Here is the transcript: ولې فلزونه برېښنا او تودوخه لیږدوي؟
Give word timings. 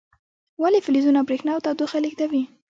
ولې 0.61 0.79
فلزونه 0.85 1.19
برېښنا 1.27 1.51
او 1.53 1.63
تودوخه 1.65 1.97
لیږدوي؟ 2.03 2.43